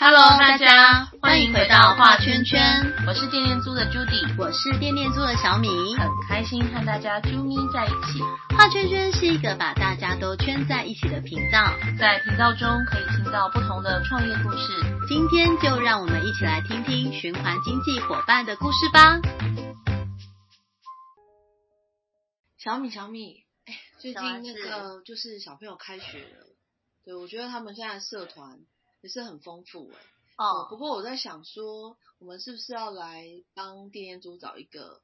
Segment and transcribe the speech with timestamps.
[0.00, 8.22] Hello，大家欢迎回到画圈圈，我是电念租的 Judy，我是电念租的小米，很开心和大家啾咪在一起。
[8.56, 14.70] 画圈圈是一个把大家都圈在一起的频道，在频道中可以听到不同的创业故事。
[15.08, 19.18] 今天就让我们一起来听听循环经济伙伴的故事吧。
[22.56, 26.46] 小米，小米，哎，最近那个就是小朋友开学了，
[27.04, 28.58] 对我觉得他们现在社团。
[29.00, 35.00] 也是很丰富哎，哦，不过我在想说，我们是不是要来帮电业组找一个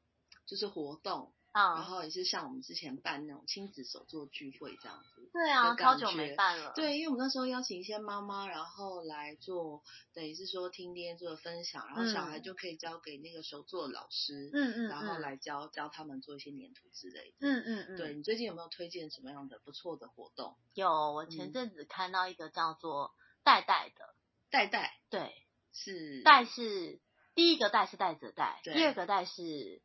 [0.46, 1.74] 就是活动啊？
[1.74, 5.30] 然后也是像我们之前办那种亲子手作聚会这样子。
[5.32, 6.72] 对啊，好久没办了。
[6.74, 17.36] 对，因为我们那时候邀请一些妈妈，然后来做，等于是说听电业组的分享，然后小孩就可以交给那个手作老师，嗯嗯，然后来教教他们做一些粘土之类的。
[17.40, 17.96] 嗯嗯嗯。
[17.96, 20.56] 对你最近有没有推荐什么样的不错的活动？
[20.74, 23.14] 有，我前阵子看到一个叫做。
[23.44, 24.14] 代代的。
[24.50, 25.32] 代代对
[25.72, 26.22] 是。
[26.22, 27.00] 代是
[27.34, 29.80] 第一个代是带着代，第二个代是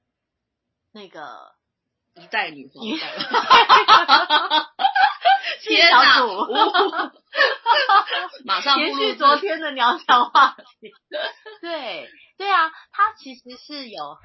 [0.91, 1.53] 那个
[2.16, 3.11] 一代女皇代，
[5.61, 6.21] 天哪！
[8.45, 10.94] 马上延续昨天的鸟鸟话题，
[11.61, 14.17] 对对啊，它其实是有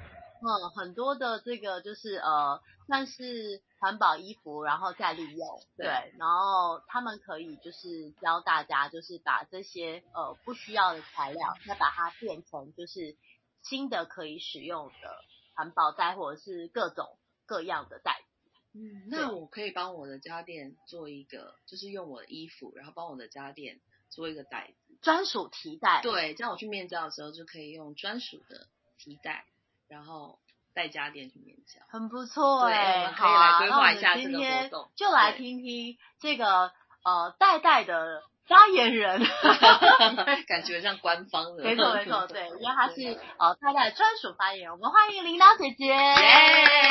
[0.44, 3.62] 嗯很多的这个就是呃算是。
[3.84, 5.84] 环保衣服，然后再利用，对，
[6.18, 13.14] 然后他们可以就是教大家，就是把这些呃不需要的材料，再把它变成就是
[13.62, 15.20] 新的可以使用的
[15.54, 18.50] 环保袋，或者是各种各样的袋子。
[18.72, 26.00] 嗯，那我可以帮我的家电做一个，就是用我的衣服，然后帮我的家电做一个袋子，专属提袋。
[26.02, 29.44] 对，这样我去面交的时候就可以用专属的提袋，
[29.88, 30.38] 然后。
[30.76, 36.72] 带家电去面交，很不错哎，可以来规划一下这个活动，就来听听这个
[37.04, 39.22] 呃代代的发言人，
[40.48, 45.94] 感觉像官方的，没错没错， 对，因为他是呃代代专属发言人，我们欢迎铃铛姐姐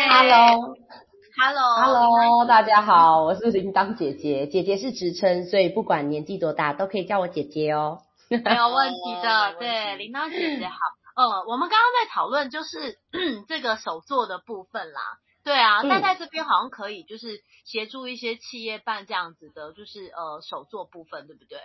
[0.09, 10.77] ，Hello，Hello，Hello，大家好，我是铃铛姐姐，姐姐是职称，所以不管年纪多大都可以叫我姐姐哦，没有问题的，对，铃铛姐姐好。
[11.15, 12.97] 呃，我们刚刚在讨论就是
[13.47, 15.01] 这个手作的部分啦，
[15.43, 21.59] 对啊，但在这边好像可以就是协助一些企业办这样子的，就是呃手作部分，对不对？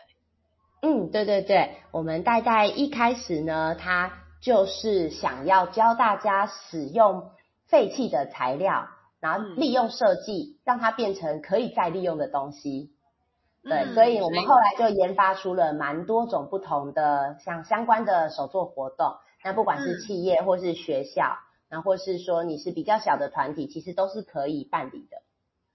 [0.82, 7.30] 嗯，对对对，我们戴戴一开始呢，他就是想要教大家使用
[7.66, 8.88] 废弃的材料，
[9.19, 12.92] 然后利用设计，让它变成可以再利用的东西。
[13.65, 19.16] 对，所以我们后来就研发出了蛮多种不同的像相关的手作活动。
[19.44, 21.38] 那不管是企业或是学校，
[21.71, 25.22] 那或是说你是比较小的团体，其实都是可以办理的。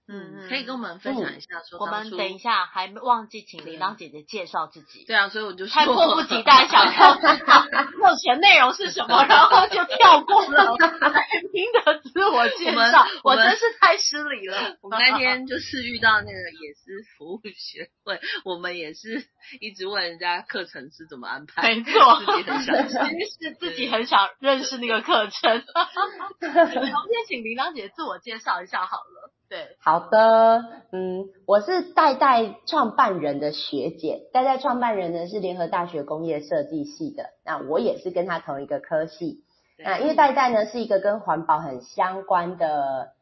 [0.06, 1.62] 嗯，可以跟我们分享一下。
[1.68, 5.04] 说我们等一下还忘记请铃铛姐姐介绍自己。
[5.06, 7.66] 对啊，所以我就太迫不及待想要知道
[7.96, 10.76] 目前内容是什么，然后就跳过了
[11.52, 13.06] 听的自我介绍。
[13.22, 14.76] 我真是太失礼了。
[14.82, 19.26] 我们那天就是遇到那个野思服务学会，我们也是
[19.60, 21.62] 一直问人家课程是怎么安排。
[21.62, 25.64] 没错，自己很想，其实是自己很想认识那个课程。
[25.80, 29.32] 我们先请铃铛姐自我介绍一下好了。
[29.54, 39.44] 对，好的，嗯，我是代代创办人的学姐，代代创办人呢是联合大学工业设计系的，那我也是跟他同一个科系，
[39.78, 43.12] 那因为代代呢是一个跟环保很相关的，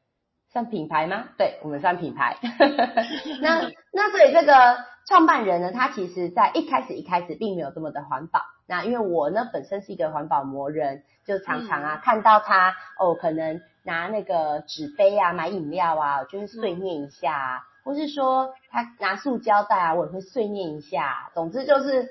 [0.55, 1.25] 算品牌吗？
[1.37, 2.39] 对，我们算品牌，
[3.43, 13.61] 那 那所以这个创办人呢，他其实在一开始一开始并没有这么的环保，那因为我呢本身是一个环保魔人，就常常啊看到他哦可能。
[13.85, 21.33] 拿那个纸杯啊，买饮料啊，就是碎念一下，或是说他拿塑胶袋啊，我也会碎念一下。
[21.35, 22.11] 总之就是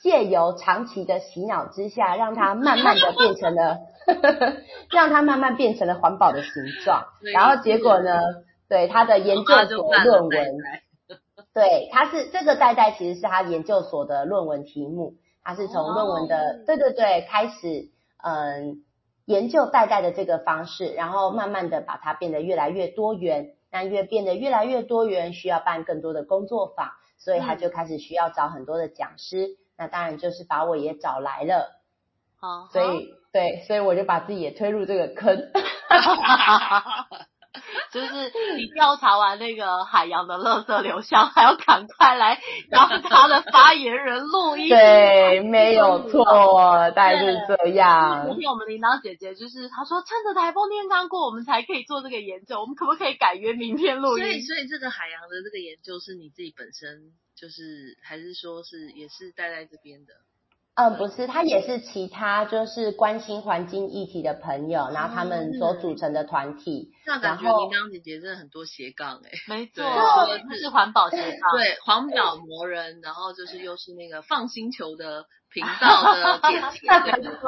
[0.00, 3.78] 借由长期的洗脑之下，让他慢慢的变成了，
[4.90, 6.52] 让他慢慢变成了环保的形
[6.84, 7.04] 状。
[7.32, 8.18] 然后结果呢，
[8.68, 10.48] 对他的研究所论文，
[11.54, 17.90] 对，他是这个代代其实是他研究所的论文题目，他是从论文的对对对开始，
[18.22, 18.84] 嗯。
[19.24, 23.54] 研究代代的这个方式，然后慢慢的把它变得越来越多元。
[23.70, 29.56] 那越变得越来越多元，需要办更多的工作坊，所以他就开始需要找很多的讲师。
[29.78, 31.80] 那当然就是把我也找来了。
[32.36, 35.38] 好，所以对，所以我就把自己也推入这个坑。
[37.92, 42.40] 就是你调查完那个海洋的垃圾流向，还要赶快来
[42.70, 44.68] 当他的发言人录音。
[44.72, 46.24] 对，没有错，
[46.96, 48.24] 大概就是这样。
[48.26, 52.60] 昨天我们领导姐姐就是她说，趁着台风天刚过，我们才可以做这个研究。
[52.60, 54.24] 我们可不可以改约明天录音？
[54.24, 60.14] 所以，所以这个海洋的这个研究是你自己本身就是，还是说是也是待在这边的？
[60.74, 66.94] 嗯，不是，他也是其他就是关心环境议题的朋友，然后他们所组成的团体。
[67.06, 69.82] 那感觉铃铛姐姐真的很多斜杠哎，没错，
[70.56, 75.24] 是环保斜杠，对，环保魔人，然后就是又是那个放星球的。
[75.54, 76.48] 频道的 姐
[77.04, 77.40] 姐，没错，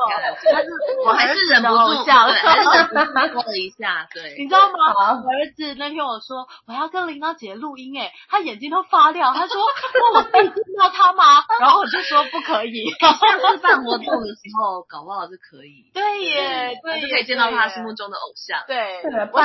[0.53, 0.69] 但是
[1.07, 5.15] 我还是忍不住，笑，还是忍不住说了一下，对， 你知道吗？
[5.25, 9.57] 我儿子那天我说我要跟铃铛姐录音，哎，他眼睛都发亮，他说
[9.95, 11.47] 那我可以见到他吗？
[11.59, 19.01] 然后我就说不可以，下次办活动的时候搞不好是可以，对耶，对，就可以见到他心目中的偶像，对，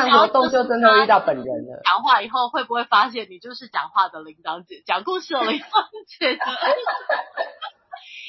[0.07, 1.81] 办活动就真的遇到本人了。
[1.83, 6.37] 讲话以后会不会发现你就是讲话的铃铛姐，讲故事的铃铛姐？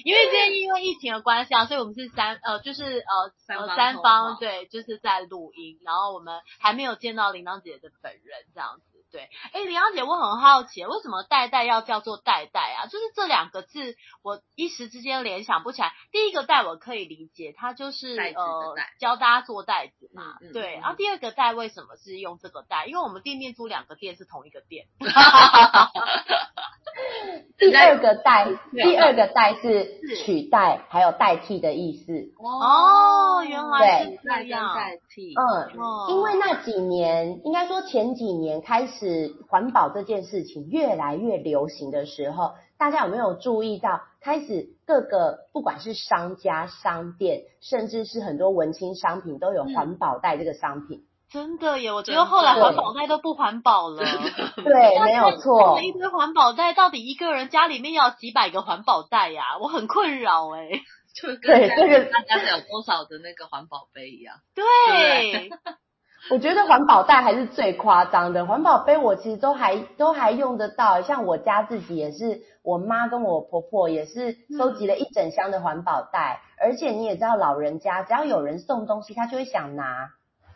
[0.03, 8.23] 因为今天因为疫情的关系啊，所以我们是三呃，就是呃呃三方对，就是在录音，然后我们还没有见到铃铛姐的本人
[8.55, 8.90] 这样子。
[9.11, 12.87] 对，哎，林阳姐，我很好奇，为什么代代要叫做代代啊？
[12.87, 15.93] 就是这两个字，我一时之间联想不起来。
[16.13, 20.75] 第一个代我可以理解，它就是呃教大家做袋子嘛，对。
[20.75, 22.87] 然后第二个代为什么是用这个代？
[22.87, 24.87] 因为我们店面租两个店是同一个店。
[27.57, 32.33] 第二个代，第二个代是取代还有代替的意思。
[32.39, 34.75] 哦，原来是这样。
[34.75, 51.03] 代替，嗯，因为那几年，应该说前几年开始环保这件事情越来越流行的时候，大家有没有注意到，开始各个不管是商家、商店，甚至是很多文青商品，都有环保袋这个商品。
[51.31, 54.03] 真的耶，我觉得后来环保袋都不环保了。
[54.57, 55.81] 对，没有错。
[55.81, 59.59] 一堆环保袋，到底一个人家里面要几百个环保袋呀？
[59.63, 60.69] 我很困扰哎。
[61.15, 64.37] 就跟这个大家有多少的那个环保杯一样。
[64.55, 65.51] 对。
[66.31, 80.11] 我觉得环保袋还是最夸张的，环保杯我其实都还都还用得到，像我家自己也是，我妈跟我婆婆也是收集了一整箱的环保袋，而且你也知道，老人家只要有人送东西，他就会想拿。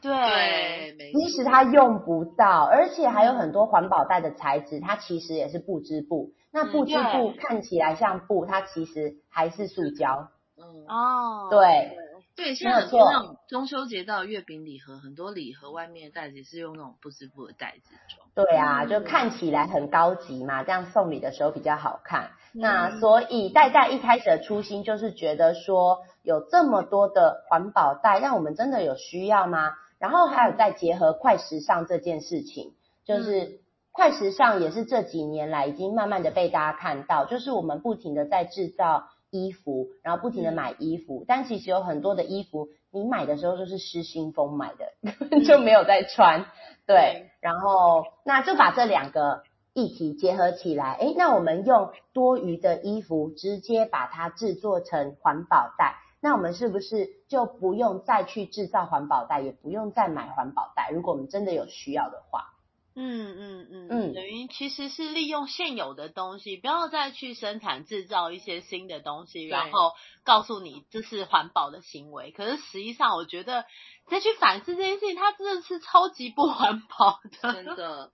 [0.05, 6.33] 对，即使它用不到，而且还有很多环保袋的材质，它其实也是布织布。
[6.53, 10.29] 那布织布看起来像布，它其实还是塑胶。
[10.56, 11.97] 嗯哦，对
[12.37, 18.29] 对，现在很多那种中秋节到月饼礼盒，很多礼盒外面的袋子是用那种布织布的袋子装。
[18.35, 22.31] 对啊，就看起来很高级嘛，这样送礼的时候比较好看。
[22.53, 29.73] 那所以代代一开始的初心就是觉得说，有这么多的环保袋，让我们真的有需要吗？
[30.05, 32.75] 然后还有再结合快时尚这件事情，
[33.06, 33.61] 就是
[33.91, 46.45] 快时尚也是这几年来已经慢慢的被大家看到，就是我们不停的在制造衣服，然后不停的买衣服，但其实有很多的衣服你买的时候就是失心疯买的， 根本就没有在穿。
[46.87, 49.43] 对，然后那就把这两个
[49.73, 55.97] 议题结合起来，诶，那我们用多余的衣服直接把它制作成环保袋。
[56.21, 60.91] 那我们是不是就不用再去制造环保袋，也不用再买环保袋？
[60.93, 62.53] 如果我们真的有需要的话，
[62.95, 72.31] 嗯嗯嗯嗯，等于其实是利用现有的东西，不要再去生产制造一些新的东西，然后告诉你这是环保的行为。
[72.31, 73.65] 可是实际上，我觉得
[74.09, 78.13] 再去反思这件事情，它真的是超级不环保的，真的，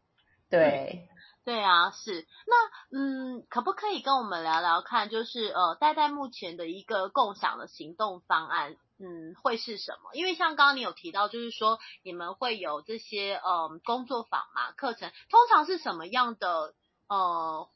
[0.48, 1.06] 对。
[1.42, 10.10] 对啊，是那嗯，可不可以跟我们聊聊看，就是呃，代代目前的一个共享的行动方案，嗯，会是什么？
[10.12, 16.74] 因为像刚刚你有提到，就是说你们会有这些呃工作坊嘛，课程，通常是什么样的
[17.08, 17.68] 呃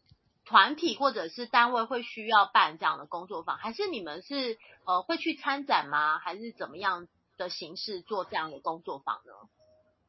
[0.44, 3.56] 团体或者是单位会需要办这样的工作坊？
[3.56, 6.18] 还是你们是呃会去参展吗？
[6.18, 9.32] 还是怎么样的形式做这样的工作坊呢？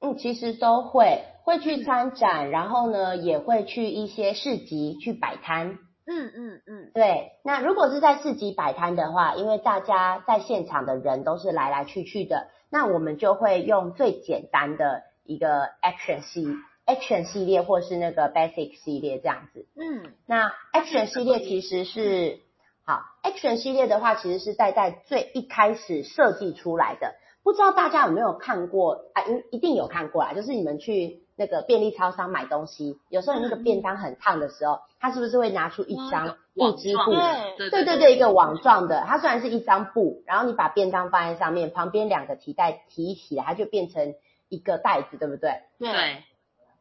[0.02, 5.80] 嗯，其实都会会去参展，然后呢，也会去一些市集去摆摊。
[6.08, 7.32] 嗯嗯嗯，对。
[7.44, 16.48] 那如果是在市集摆摊的话，因为大家在现场的人都是来来去去的，那我们就会用最简单的一个 action 系
[16.86, 19.66] action 系列，或是那个 basic 系列这样子。
[19.76, 22.40] 嗯，那 action 系列其实是
[22.86, 27.16] 好 action 系列的话，其实是在在最一开始设计出来的。
[27.44, 29.22] 不知道大家有没有看过啊？
[29.24, 30.34] 一一定有看过啊！
[30.34, 37.12] 就是你们去那个便利超商买东西，有时候你那个便当很烫的时候，他是不是会拿出一张布织布？
[37.58, 39.04] 对对对对，一个网状的。
[39.08, 44.16] 它虽然是一张布，然后你把便当放在上面，旁边两个提袋提起来，它就变成
[44.50, 45.62] 一个袋子，对不对？
[45.80, 46.24] 对。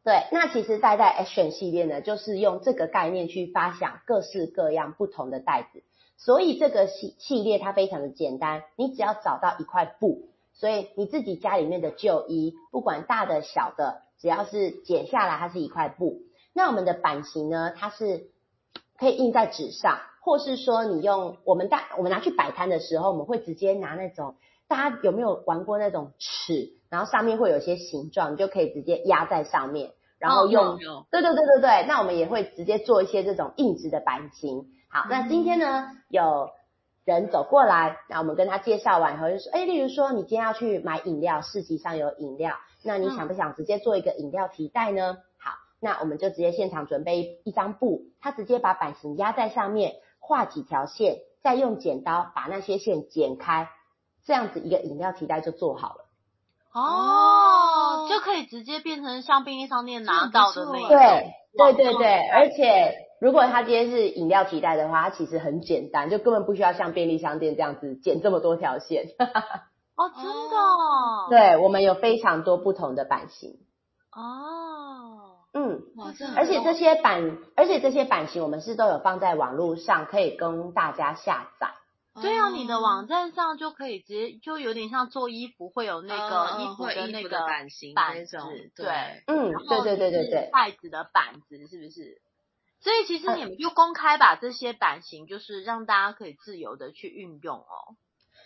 [0.04, 5.82] 对，那其实袋袋 Action 系列呢，就是用这个概念去发想各式各样不同的袋子，
[6.18, 16.22] 所以这个系系列它非常的简单，你只要找到一块布，所以你自己家里面的旧衣，不管大的小的，只要是剪下来，它是一块布。
[16.54, 18.28] 那我们的版型呢，它是
[18.98, 24.36] 可以印在纸上，或是说你用我们大我们拿去摆摊的时候，我们会直接拿那种。
[24.66, 26.70] 大家有没有玩过那种尺？
[26.88, 30.78] 然后上面会有些形状，你就可以直接压在上面，然后用。
[31.10, 34.68] 对对对对对，那我们也会直接做一些这种硬质的版型。
[34.88, 36.48] 好，那今天呢，有
[37.04, 45.18] 人走过来，那我们跟他介绍完以后就说，哎，例如说你今天要去买饮料，市集上有饮料，那你想不想直接做一个饮料提袋呢？
[45.38, 53.68] 好，那我们就直接现场准备一张布，他直接把版型压在上面，画几条线，再用剪刀把那些线剪开。
[54.26, 56.06] 这样子一个饮料提袋就做好了，
[56.72, 69.06] 哦，就可以直接变成像便利商店拿到的那对对对对，而且如果它今天是饮料提袋的话，它其实很简单，就根本不需要像便利商店这样子剪这么多条线。
[69.96, 70.56] 哦，真的？
[71.30, 73.58] 对，我们有非常多不同的版型。
[74.12, 75.80] 哦，嗯，
[76.36, 81.68] 而且这些版，而且这些版型我们是都有放在网络上，可以供大家下载。
[82.20, 88.86] 对啊，你的网站上就可以直接，就有点像做衣服会有那个衣服的那个版型那种，对，
[89.26, 92.20] 嗯，对对对对对，袋子的板子是不是？
[92.84, 97.96] 所以其实你们就公开把这些版型，就是让大家可以自由的去运用哦。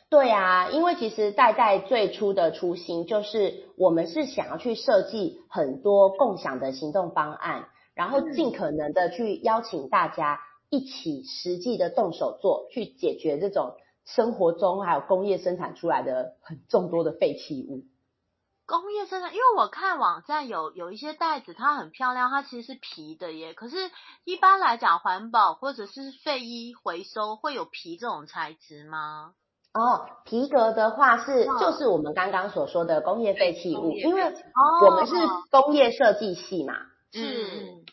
[0.08, 10.40] 对啊，因为其实代代最初的初心就是我们是想要去设计很多共享的行动方案，然后尽可能的去邀请大家。
[10.70, 17.84] 一起实际的动手做，去解决这种生活中还有工业生产出来的很众多的废弃物。
[18.68, 23.54] 工业生产，因为我看网站有有一些袋子，它很漂亮，它其实是皮的耶。
[23.54, 23.90] 可是，
[24.24, 29.32] 一般来讲，环保或者是废衣回收会有皮这种材质吗？
[29.72, 35.14] 哦，皮革的话是就是我们刚刚所说的工业废弃物，因为我们是
[35.50, 36.74] 工业设计系嘛。
[37.10, 37.22] 是，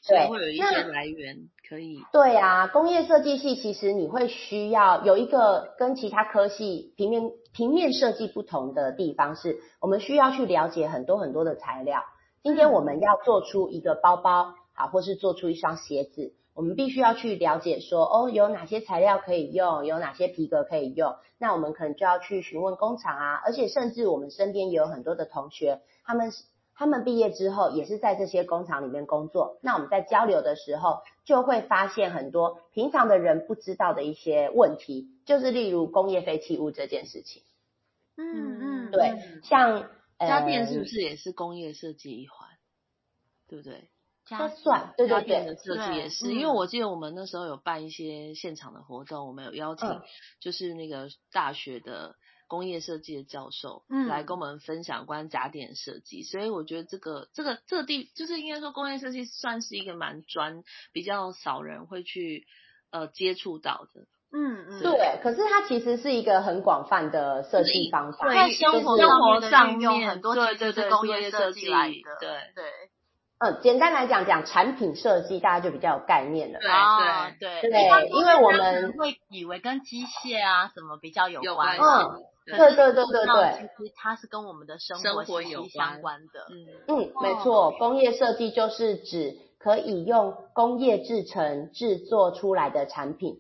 [0.06, 2.04] 对，会有一些来源可以。
[2.12, 12.04] 对啊，工业设计系其实你会需要有一个跟其他科系平面平面设计不同的地方，是我们需要去了解很多很多的材料。
[12.44, 21.16] 今天我们要做出一个包包，好，或是做出一双鞋子，我们必须要去了解说，哦，有哪些材料可以用，有哪些皮革可以用。
[21.38, 26.44] 那我们可能就要去询问工厂啊，而且甚至我们身边也有很多的同学，他们是。
[26.78, 37.44] 他们毕业之后也是在这些工厂里面工作，那我们在交流的时候就会发现很多平常的人不知道的一些问题，就是例如工业废弃物这件事情。
[38.18, 39.90] 嗯嗯，对，像
[40.20, 42.50] 家电是不是也是工业设计一环？
[43.48, 43.90] 对不对？
[44.26, 49.88] 家算，对对对，的设计也是，因为我记得我们那时候有办一些现场的活动，我们有邀请
[50.42, 52.16] 就是那个大学的。
[52.48, 62.46] 工业设计的教授嗯来跟我们分享关于家电设计，所以我觉得这个这个这个地就是应该说工业设计算是一个蛮专，比较少人会去
[62.92, 64.02] 呃接触到的。
[64.32, 65.20] 嗯嗯，对。
[65.24, 71.94] 可是它其实是一个很广泛的设计方法，在生活生活上面很多对对对工业设计来的。
[72.20, 72.66] 对对。
[73.40, 76.60] 嗯，简单来讲讲产品设计，大家就比较有概念了。
[77.40, 81.78] 对对对，因为我们会以为跟机械啊什么比较有关。
[81.78, 82.24] 嗯。
[82.48, 86.46] 对对对对对，其实它是跟我们的生活息息相关的。
[86.52, 93.38] 嗯嗯，没错，工业设计就是指可以用工业制成制作出来的产品。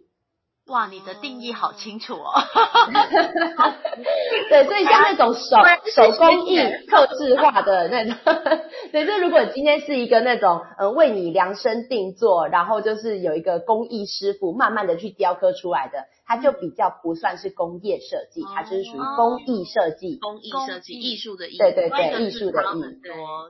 [0.67, 2.41] 哇，你的定义好清楚哦！
[4.50, 5.57] 对，所以像那种手
[5.93, 6.57] 手工艺、
[6.89, 8.15] 特制化的那种，
[8.91, 16.00] 对，就如果今天是一个那种呃为你量身定做，然后就是有一个工艺师傅慢慢的去雕刻出来的。
[16.25, 20.17] 它就比较不算是工业设计，它就是属于工艺设计。
[20.17, 21.58] 工艺设计，艺术的艺。
[21.58, 22.82] 对对对，艺术的艺。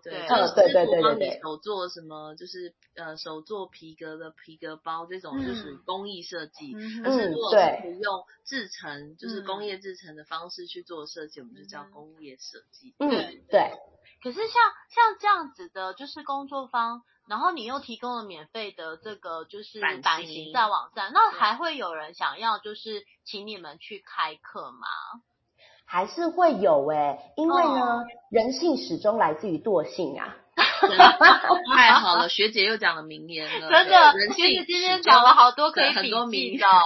[0.04, 1.40] 对，对对对对对。
[1.42, 2.36] 手做什么？
[2.36, 6.76] 就是呃，手做皮革的皮革包，这种就属于工艺设计。
[7.02, 12.94] 但是如果是用制成，就是工业制成的方式去做设计，我们就叫工业设计。
[13.00, 13.10] 嗯，
[13.50, 13.72] 对。
[14.22, 14.54] 可是像
[14.90, 17.04] 像这样子的，就是工作方。
[17.28, 24.88] 然后你又提供了免费的这个就是版型在网站，那还会有人想要就是请你们去开课吗？
[25.88, 30.36] 还是会有哎，因为呢，人性始终来自于惰性啊。
[31.76, 36.66] 太好了，学姐又讲了名言了， 真的，学姐今天讲了好多可以很多名的。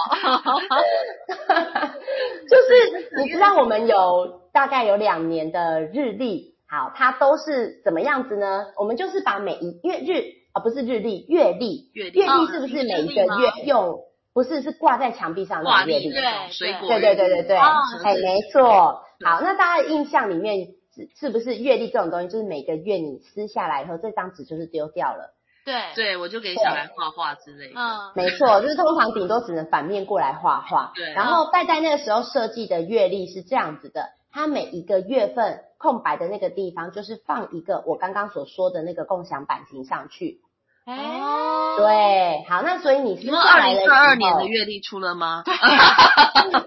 [2.48, 6.54] 就是你知道我们有大概有两年的日历。
[6.70, 8.66] 好，它都是怎么样子呢？
[8.76, 10.22] 我们就是把每一月日
[10.52, 13.98] 啊，不是日历，月历，月历是不是每一个月用？
[14.32, 16.22] 不是，是挂在墙壁上的月历，对，
[16.52, 19.02] 水果，对对对对对，哎，没错。
[19.24, 25.34] 好，那大家的印象里面是是不是月历这种东西，就是每个月你撕下来以后，这张纸就是丢掉了。
[25.64, 27.80] 对，对我就给小孩画画之类的。
[27.80, 30.92] 嗯，没错，就是通常顶多只能反面过来画画。
[30.94, 31.12] 对。
[31.12, 40.40] 然后戴戴那个时候设计的月历是这样子的，它每一个月份空白的那个地方，就是放一个我刚刚所说的那个共享版型上去。
[40.86, 45.44] 哦，对，好，那所以你是二零二二年的月历出了吗？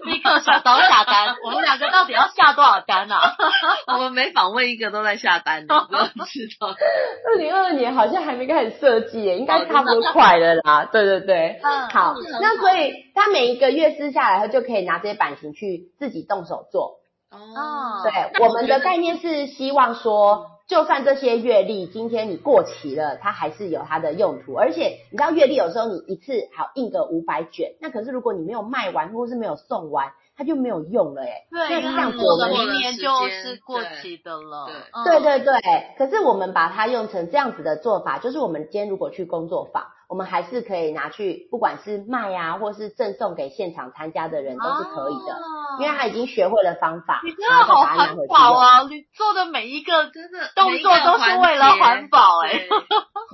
[0.04, 3.20] 立刻小刀下单，我们两个到底要下多少单啊？
[3.92, 6.68] 我们每访问一个都在下单，不用知道。
[7.26, 10.84] 二零二二年好像还没开始设计耶，应该差不多快了啦。
[10.90, 17.00] 对对对，好，那所以他每一个月撕下来，他就可以拿这些版型去自己动手做。
[17.34, 20.50] 哦，对，我们的概念是希望说。
[20.66, 24.54] 就算这些月历今天你过期了，它还是有它的用途。
[24.54, 31.44] 而且你知道月历有时候你一次好印个五百卷，那可是如果你没有卖完或是没有送完，它就没有用了哎。
[31.50, 34.66] 对，那这样子我们明年就是过期的了。
[35.04, 35.54] 对对对，
[35.98, 39.84] 可是我们把它用成这样子的做法，就是我们今天如果去工作坊。
[40.08, 45.36] 我们还是可以拿去，不管是卖啊，或是赠送给现场参加的人，都是可以的。
[45.80, 48.82] 因为他已经学会了方法，你真的好环保啊！
[48.88, 52.60] 你做的每一个真的动作都是为了环保，哎，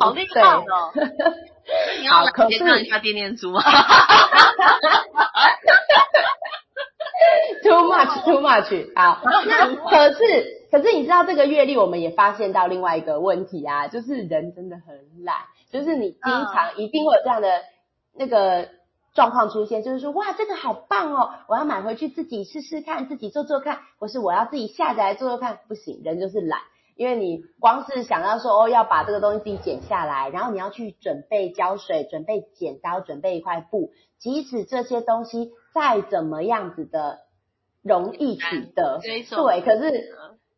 [0.00, 0.64] 好厉害哦！
[1.98, 3.62] 你要来接上一下电念珠吗
[7.62, 8.88] ？Too much, too much。
[8.96, 15.36] 好，那可是，可是你知道这个阅历，我们也发现到另外一个问题啊，就是人真的很懒。
[15.70, 17.62] 就是你经常一定会有这样的
[18.12, 18.68] 那个
[19.14, 26.60] 状况出现，就是说哇，这个好棒哦，我要买回去自己试试看，自己做做看，或是我要自己下载来做做看，不行，人就是懒，
[26.96, 37.20] 因为你光是想要说哦，要把这个东西自己剪下来，然后你要去准备胶水，准备剪刀，准备一块布，即使这些东西再怎么样子的
[37.82, 38.98] 容易取得，
[39.36, 40.10] 对，可是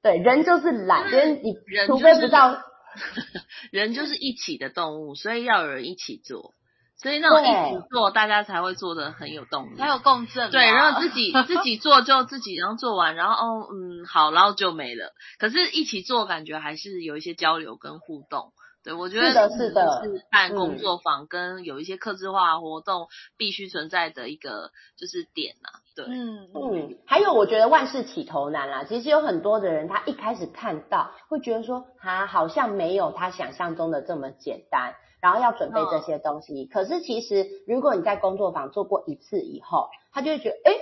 [0.02, 1.54] 对人就是懒，因为你
[1.86, 2.60] 除非不到。
[3.72, 6.52] 人就是一起的动物，所以要有人一起做，
[6.98, 10.50] 所以那种一起做，大家才会做的很有动力，还有共振。
[10.50, 15.12] 对，然后自己 自己做就自己，然后做完，然后哦嗯好，然后就没了。
[15.38, 18.52] 可是一起做，感觉还是有一些交流跟互动。
[18.84, 25.68] 对，我觉得是的，是的，是办工作坊跟有一些客制化活动必须存在的一个就是点呐。
[25.94, 28.84] 对，嗯嗯，还有我觉得万事起头难啦。
[28.84, 36.64] 其实有很多的人，他一开始看到会觉得说，他好像没有他想象中的这么简单，然后要准备这些东西。
[36.66, 40.72] 可是其实如果你在工作坊做过一次以后，他就会觉得，哎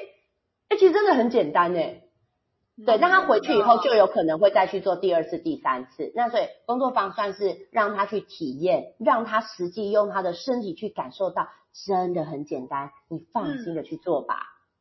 [0.71, 2.03] 哎，其实真的很简单哎。
[2.87, 6.13] 对，让他回去以后就有可能会再去做第二次、第三次。
[6.15, 11.49] 那所以工作坊算是让他去体验，让他实际用他的身体去感受到，
[11.87, 14.37] 真的很简单，你放心的去做吧。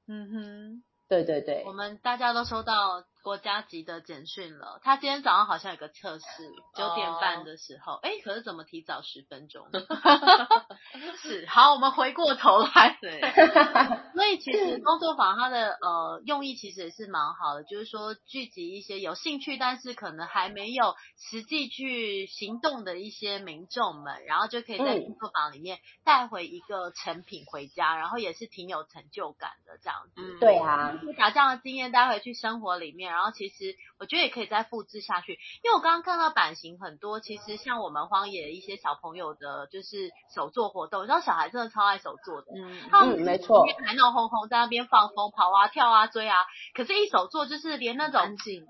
[0.07, 3.03] 嗯哼，对对对，我们大家都收到。
[3.29, 6.25] 国家级的简讯了，他今天早上好像有个测试，
[6.75, 9.67] 九点半的时候，哎，可是怎么提早十分钟？
[11.21, 13.21] 是好，我们回过头来，对，
[14.15, 20.95] 所以其实工作坊它的呃用意其实也是蛮好的，就是说聚集一些有兴趣但是可能还没有
[21.29, 30.39] 实际去行动的一些民众们，然后就可以在工作坊里面带回一个成品回家，然后也是挺有成就感的这样子。
[30.39, 33.18] 对啊，把这样的经验带回去生活里面。
[33.19, 46.37] 然后其实我觉得也可以再复制下去，因为我刚刚看到版型很多，其实像我们荒野一些小朋友的，就是手作活动，你知道小孩真的超爱手作的，嗯，嗯，没错，还闹哄哄在那边放风跑啊跳啊追啊，
[46.73, 48.21] 可是，一手作就是连那种，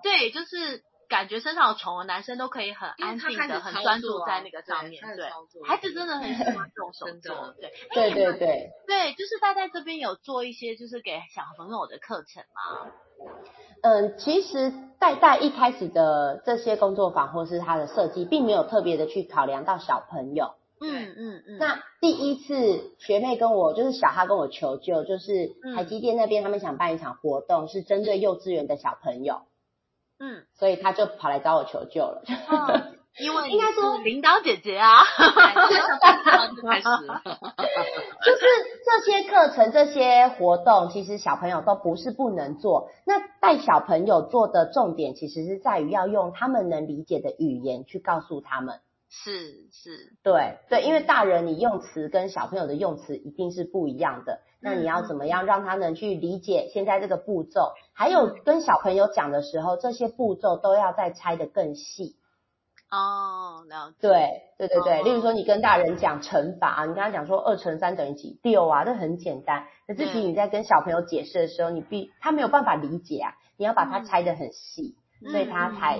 [0.01, 5.30] 对，就是感觉身上有虫的男生都可以很安静的、很专注在那个上面，对，
[5.67, 12.91] 孩子真的很喜欢这种手作，对，对对对，对，就是他在这边有做一些就是给小朋友的课程嘛。
[13.82, 20.54] 嗯，其实戴戴一开始的这些工作坊或是他的设计，并没有特别的去考量到小朋友。
[20.82, 21.58] 嗯嗯嗯。
[21.58, 29.41] 那第一次学妹跟我，就是小哈跟我求救，就是台积电那边他们想办一场活动，是针对幼稚园的小朋友。
[30.19, 30.43] 嗯。
[30.53, 32.21] 所以他就跑来找我求救了。
[33.19, 36.88] 因为 应该说领导姐姐啊，开始，
[38.23, 38.45] 就是
[38.86, 42.89] 这些课程、这些活动，其实小朋友都不是不能做。
[43.05, 48.79] 那带小朋友做的重点，其实是在于要用他们能理解的语言去告诉他们。
[49.12, 54.41] 是是，对对，因为大人你用词跟小朋友的用词一定是不一样的。
[54.62, 57.71] 那你要怎么样让他能去理解现在这个步骤？
[57.99, 62.15] 还有跟小朋友讲的时候，这些步骤都要再拆得更细。
[62.89, 63.97] 哦，了解。
[63.99, 69.65] 对对对对，例如说你跟大人讲乘法啊，你跟他讲说二乘三等于几六啊，这很简单。
[69.85, 74.95] 可是其实你在跟小朋友解释的时候，你必他没有办法理解啊，你要把它拆得很细，
[75.29, 75.99] 所以他才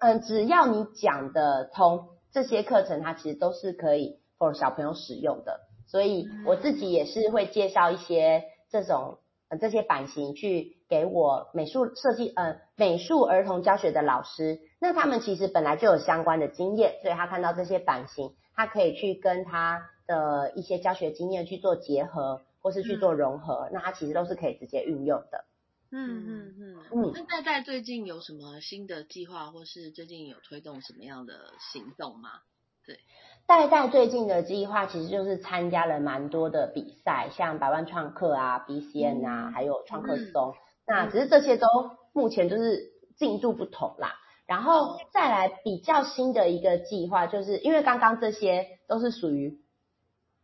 [0.00, 2.08] 嗯，只要你讲得通。
[2.32, 9.18] 这些课程它其实都是可以 for 小朋友使用的，所以我自己也是会介绍一些这种
[9.48, 25.44] 呃这些版型去给我美术设计呃美术儿童教学的老师，那他们其实本来就有相关的经验，所以他看到这些版型，他可以去跟他的一些教学经验去做结合，或是去做融合，那他其实都是可以直接运用的。
[25.92, 26.76] 嗯嗯嗯。
[26.92, 32.30] 嗯，那戴戴最近有什么新的计划，或是最近有推动什么样的行动吗？
[32.84, 33.00] 对，
[33.46, 40.54] 戴戴最近的计划其实就是参加了蛮多的比赛，像百万创客啊、BCN 啊，还有创客松。
[40.86, 41.66] 那只是这些都
[42.12, 44.14] 目前就是进度不同啦。
[44.46, 49.58] 然后再来比较新的一个计划，就是因为刚刚这些都是属于。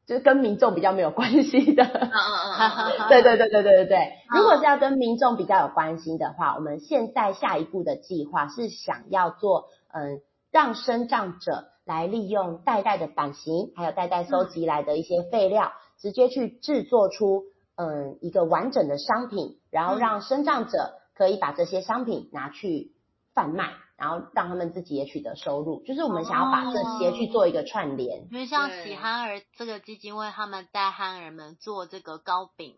[0.05, 4.13] 就是跟民众比较没有关系的，嗯嗯嗯，对对对对对对对。
[4.35, 17.45] 如果是要跟民众比较有关系的话，我们现在下一步的计划是想要做，嗯，让生长者来利用袋袋的版型，还有袋袋收集来的一些废料，直接去制作出，
[17.77, 22.93] 嗯，一个完整的商品，然后让生长者可以把这些商品拿去
[23.35, 23.73] 贩卖。
[23.95, 28.27] 然后让他们自己也取得收入，就是我们想要把这些去做一个串联。
[28.33, 32.75] 因为像喜憨儿这个基金会，他们带憨儿们做这个糕饼。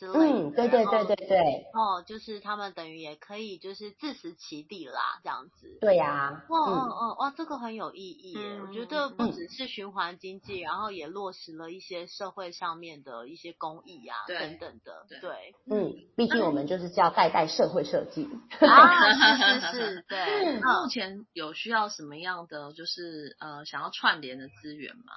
[0.00, 1.38] 嗯，对对对对对。
[1.72, 5.78] 哦，就是他们等于也可以就是自食其力啦，这样子。
[5.80, 6.44] 对呀。
[6.50, 8.36] 哇哦哦哇，这个很有意义。
[8.60, 15.06] 我觉得不只是循环经济，然后也落实了一些社会上面的一些公益啊等等的。
[15.20, 15.54] 对。
[15.70, 18.28] 嗯，毕竟我们就是叫代代社会设计。
[18.60, 20.60] 啊，是是是， 对。
[20.60, 25.14] 目前有需要什么样的就是呃想要串联的资源吗？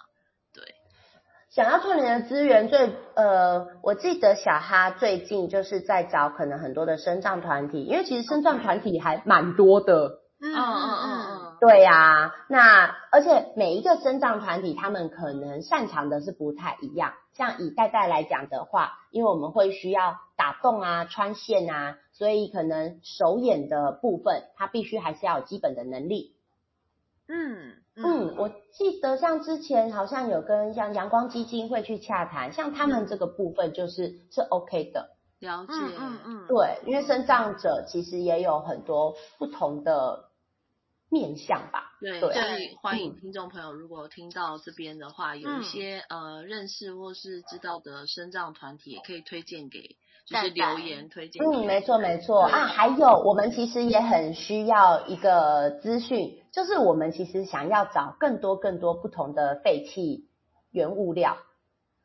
[0.54, 0.64] 对。
[1.50, 10.20] 想要串联的资源，最呃，我记得小哈最近就是在找可能很多的生障团体，因为其实生障团体还蛮多的。
[10.42, 11.58] 嗯嗯嗯嗯。
[11.60, 17.14] 对呀，那而且每一个生障团体，他们可能擅长的是不太一样。
[17.34, 26.36] 像以代代来讲的话，因为我们会需要打洞啊、穿线啊，所以可能手眼的部分，它必须还是要有基本的能力。
[27.28, 27.74] 嗯。
[28.04, 35.16] 嗯，我记得像之前好像有跟像阳光基金会去洽谈，像他们这个部分就是是 OK 的。
[35.40, 40.32] 了解，嗯嗯，对，因为生障者其实也有很多不同的
[41.10, 41.94] 面向吧。
[42.02, 49.96] 对，所以欢迎听众朋友，如果听到这边的话，有一些呃认识或是知道的生障团体，也可以推荐给。
[50.30, 51.44] 就是留言推荐。
[51.44, 60.28] 嗯，没错没错啊，还有我们其实也很需要一个资讯，就是我们其实想要找更多更多不同的废弃
[60.72, 61.38] 原物料。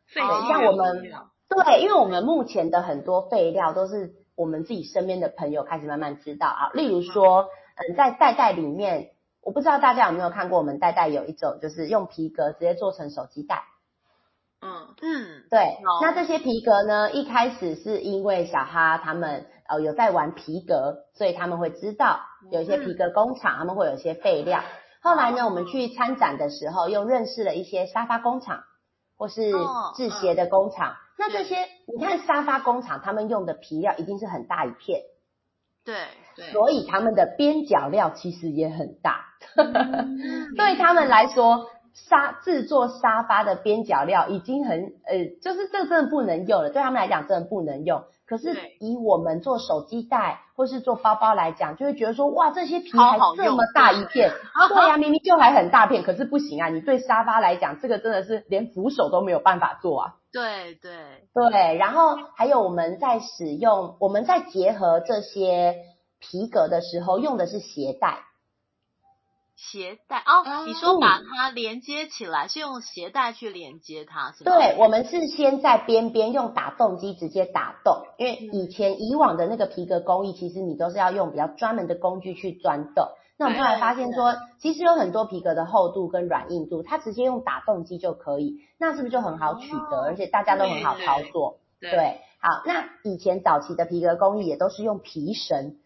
[0.06, 1.02] 废弃像我们
[1.48, 9.10] 对，因为我们目前的很多废料都是我们自己身边的朋友开始慢慢知道啊，例如说，嗯，在袋袋里面，
[9.42, 13.64] 我不知道大家有没有看过，我们袋袋有一种就是用皮革直接做成手机袋。
[14.64, 17.12] 嗯嗯，对，那这些皮革呢？
[17.12, 24.62] 一开始是因为小哈他们呃有在玩皮革，所以他们会知道有一些皮革工厂，他们会有一些废料。
[25.02, 28.64] 后来呢，我们去参展的时候，又认识了一些沙发工厂
[29.18, 29.52] 或是
[29.96, 30.96] 制鞋的工厂。
[31.18, 35.02] 那这些你看沙发工厂，他们用的皮料一定是很大一片，
[35.84, 35.94] 对
[36.36, 39.26] 对，所以他们的边角料其实也很大，
[40.56, 41.68] 对他们来说。
[41.94, 48.02] 沙制作沙发的边角料已经很呃，就是这真的不能用了，对他们来讲真的不能用。
[48.26, 54.32] 可是以我们做手机袋或是做包包来讲，就会觉得说哇，这些皮还这么大一片，
[54.68, 56.68] 对呀，明明就还很大片，可是不行啊！
[56.70, 60.14] 你对沙发来讲，这个真的是连扶手都没有办法做啊。
[60.32, 60.90] 对对
[61.32, 65.76] 对，然后还有我们在使用，我们在结合这些
[66.18, 68.20] 皮革的时候，用的是鞋带。
[69.70, 74.52] 鞋带哦，你说把它连接起来是用鞋带去连接它，是吗？
[74.56, 83.08] 对，我们是先在边边用打洞机直接打洞，因为以前以往的那个皮革工艺，其实你都是要用比较专门的工具去钻洞。
[83.36, 91.58] 那我们后来发现说，其实有很多皮革的厚度跟软硬度，它直接用打洞机就可以，那是不是就很好取得，而且大家都很好操作？
[91.80, 95.76] 对，好，那以前早期的皮革工艺也都是用皮绳。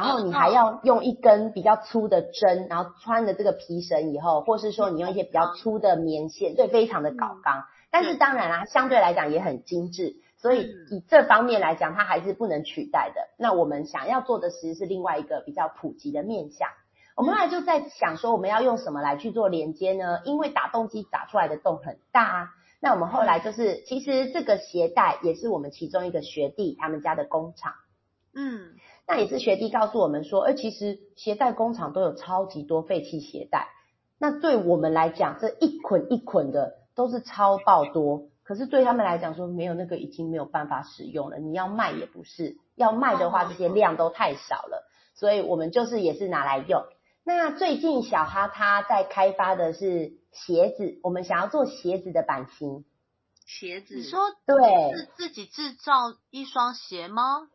[0.00, 7.64] 然后你还要用一根比较粗的针，然后穿了这个皮绳以后，或是说你用一些比较粗的棉线，对，非常的搞刚。
[7.90, 13.20] 但是当然啦，相对来讲也很精致，所以以这方面来讲，它还是不能取代的。
[13.38, 16.68] 那我们想要做的其实是另外一个比较普及的面向。
[17.16, 20.20] 我们后来就在想说，我们要用什么来去做连接呢？
[20.24, 22.48] 因为打洞机打出来的洞很大，啊
[22.80, 27.72] 那我们后来就是，其实这个鞋带也是我们其中一个学弟他们家的工厂。
[28.34, 28.76] 嗯，
[29.08, 33.68] 那也是学弟告诉我们说，哎，其实鞋带工厂都有超级多废弃鞋带。
[34.18, 41.38] 那对我们来讲，这一捆一捆的都是超爆多，可是对他们来讲说，没有那个已经没有办法使用了。
[41.38, 46.84] 你要卖也不是，要卖的话，这些量都太少了，所以我们就是也是拿来用。
[47.24, 52.84] 那最近小哈他在开发的是鞋子，我们想要做鞋子的版型。
[53.46, 53.94] 鞋子？
[53.94, 55.92] 你说对，是自己制造
[56.30, 57.48] 一双鞋吗？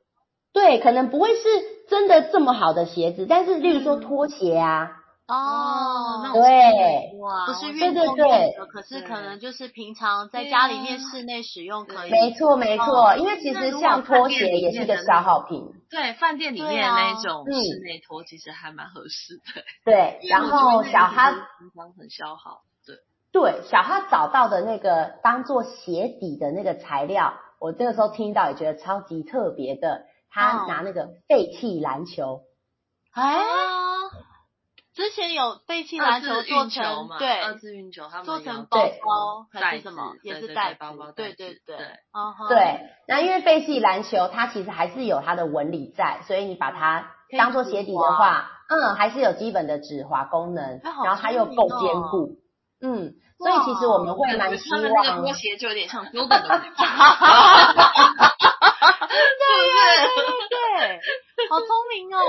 [0.53, 1.41] 对，可能不会是
[1.89, 4.99] 真的这么好的鞋子，但是例如说拖鞋啊。
[5.25, 12.11] 哦，对，哇，不是运动用的，可是可能就是平常在家里面室内使用可以。
[12.11, 15.71] 没错没错，因为其实像拖鞋也是个消耗品。
[15.89, 19.63] 对，饭店里面那种室内拖其实还蛮合适的。
[19.85, 22.59] 对，然后小哈平常很消耗。
[22.85, 22.97] 对
[23.31, 32.41] 对，小哈找到的那个当做鞋底的那个材料，我这个时候听到也觉得超级特别的，他拿那个废弃篮球。
[33.11, 33.43] 哎。
[34.95, 41.77] 之前有废弃篮球做成对二次运球，他们做成包包还是什么，也是袋包包，对对对，
[42.47, 42.79] 对。
[43.07, 52.37] 那因为废弃篮球它其实还是有它的纹理在，所以你把它当做鞋底的话，嗯，还是有基本的止滑功能，然后它又够坚固，
[52.79, 54.83] 嗯，所以其实我们会蛮希望。
[54.83, 56.61] 那个拖鞋就有点像标本的。
[59.13, 62.19] 对对对，好聪明哦。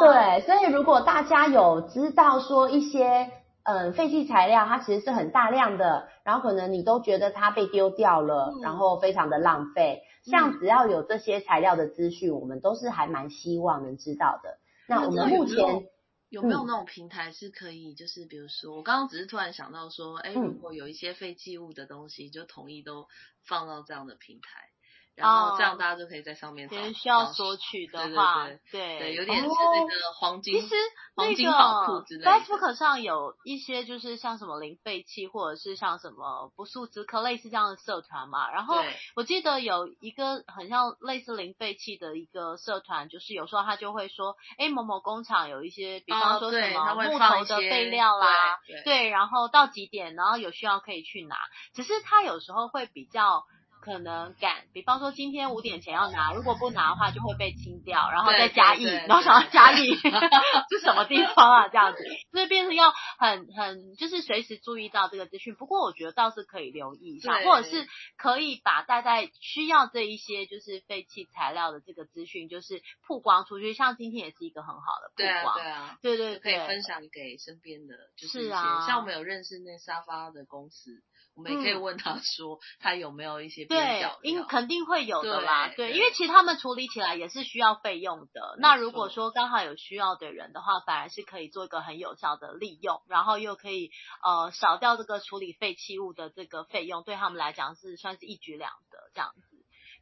[0.00, 3.30] 对，所以如果大家有知道说一些
[3.62, 10.02] 嗯废弃材料，它其实是很大量的，然后可能你都觉得它被丢掉了，然后非常的浪费。
[10.24, 14.58] 像只要有这些材料的资讯，我们都是还蛮希望能知道的。
[14.86, 15.88] 那我们目前
[16.28, 23.08] 有没有那种平台是可以，就是比如说我刚刚只是突然想到说，哎，如果有一些废弃物的东西，就统一都
[23.48, 24.71] 放到这样的平台。
[25.14, 26.68] 然后这样大家就可以在上面。
[26.68, 30.74] 别人需要索取的话，对对，有点是那个黄金，其实
[31.14, 32.30] 黄金宝库之类的。
[32.30, 38.50] Facebook 上有一些就是像什么零废弃，或者是像什么不速之客类似这样的社团嘛。
[38.50, 38.76] 然后
[39.14, 51.36] 我记得有一个很像类似零废弃的一个社团，就是有时候他就会说，哎，某某工厂有一些，比方说什么木头的废料啦，对，然后到几点，然后有需要可以去拿。
[51.74, 53.44] 只是他有时候会比较。
[53.82, 59.88] 可能赶，比方说今天五点前要拿，如果不拿的话就会被清掉，然后再加一，然后想要加一
[60.70, 61.68] 是什么地方啊？
[61.68, 61.98] 这样子，
[62.30, 65.56] 所以变成要很很就是随时注意到这个资讯。
[65.56, 73.74] 不过我觉得倒是可以留意一下，或者是可以把大概需要这一些就是废弃材料的这个资讯，就是曝光出去。
[73.74, 81.02] 像今天也是一个很好的曝光，对啊，对对对，可以分享给身边的，就是啊，像我们有认识那沙发的公司。
[81.34, 88.56] 我们也可以问他说，他有没有一些对，应肯定会有的啦，对，因为其实他们处理起来也是需要费用的。
[88.58, 93.90] 那如果说刚好有需要的人的话，反而是可以做一个很有效的利用，然后又可以
[94.22, 99.51] 呃少掉这个处理废弃物的这个费用，对他们来讲是算是一举两得这样子。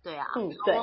[0.03, 0.79] 对啊，嗯对，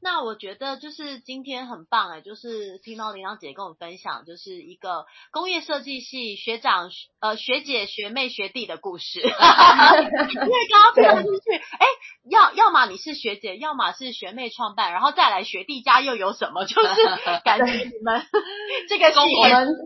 [0.00, 9.34] 那我觉得就是今天很棒哎，就是听到林阳姐跟我们分享，就是一个工业设计系学长呃学姐学妹学弟的故事， 因为
[10.70, 11.86] 刚刚听上去，哎，
[12.30, 16.64] 要要么你是学姐，要么是学妹创办，然后再来学弟家又有什么？
[16.64, 17.02] 就是
[17.44, 18.22] 感觉你们
[18.88, 19.36] 这个工业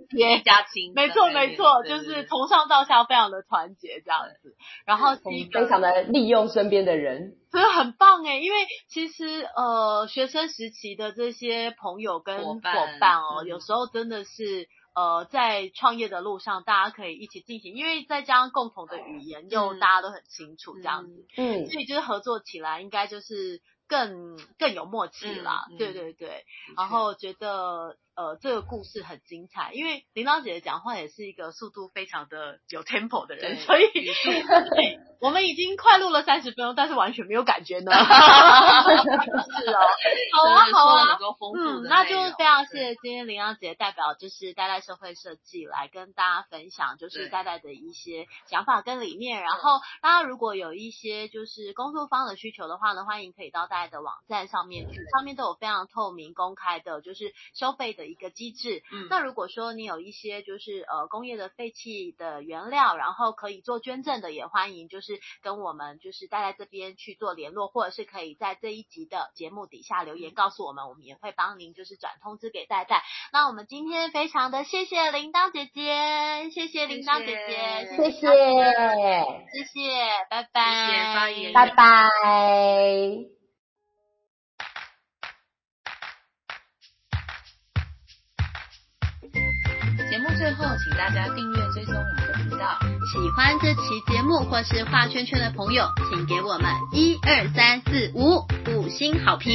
[0.08, 7.34] 别家亲，没错没错，就是从上到下非常的团结这样子，然后非常的利用身边的人。
[7.50, 9.24] 所以很棒哎，因为其实
[9.56, 12.60] 呃学生时期的这些朋友跟伙
[13.00, 26.44] 伴哦，有时候真的是呃在创业的路上，大家可以一起进行，因为再加上共同的语言，又大家都很清楚这样子，嗯，所以就是合作起来应该就是更更有默契啦，对对对，
[26.76, 27.96] 然后觉得。
[28.16, 33.84] 呃，这个故事很精彩，因为铃铛姐姐讲话也是一个速度非常的有 tempo 的人，所以
[35.20, 37.92] 我们已经快录了三十分钟，但是完全没有感觉呢。
[37.92, 39.86] 是哦，
[40.32, 41.18] 好啊，好啊，
[41.58, 49.42] 嗯，那就非常谢谢今天铃铛姐代表就是代代社会设计来跟大家分享，就是代代的一些想法跟理念。
[49.42, 58.05] 然后大家如果有一些就是工作方的需求的话呢，欢迎可以到代代的网站上面去，上面都有非常透明公开的，就是收费的。
[58.06, 58.82] 的一个机制。
[58.92, 73.02] 嗯，那如果说你有一些就是呃工业的废弃的原料，然后可以做捐赠的，也欢迎就是跟我们就是待在这边去做联络，或者是可以在这一集的节目底下留言告诉我们，我们也会帮您就是转通知给戴戴。
[73.32, 78.20] 那我们今天非常的谢谢铃铛姐姐，谢谢铃铛姐姐，谢谢，
[79.52, 79.80] 谢谢，
[80.30, 83.35] 拜拜，拜拜。
[90.36, 92.78] 最后，请大家订阅追踪我们的频道。
[93.12, 99.52] 喜欢这期节目或是画圈圈的朋友，请给我们一二三四五五星好评。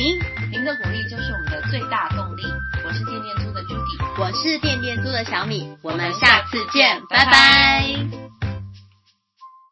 [0.51, 2.43] 您的鼓励就是我们的最大动力。
[2.83, 8.40] 我是电电猪的 Judy，我是电电猪的小米，我们下次见，拜拜。